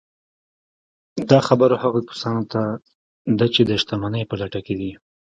دا 1.29 1.39
خبره 1.47 1.75
هغو 1.83 2.01
کسانو 2.11 2.43
ته 2.51 2.61
ده 3.37 3.47
چې 3.53 3.61
د 3.69 3.71
شتمنۍ 3.81 4.23
په 4.27 4.35
لټه 4.41 4.59
کې 4.65 4.75
دي 4.79 4.91